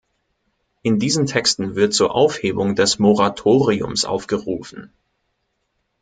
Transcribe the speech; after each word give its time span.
In 0.81 0.97
diesen 0.97 1.27
Texten 1.27 1.75
wird 1.75 1.93
zur 1.93 2.15
Aufhebung 2.15 2.73
des 2.75 2.97
Moratoriums 2.97 4.03
aufgerufen. 4.03 4.91